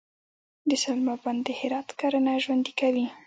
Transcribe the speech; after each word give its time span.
د 0.69 0.71
سلما 0.83 1.15
بند 1.23 1.39
د 1.45 1.49
هرات 1.59 1.89
کرنه 1.99 2.31
ژوندي 2.43 2.73
کوي 2.79 3.05